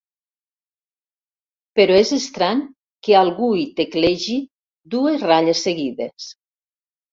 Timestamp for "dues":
4.97-5.29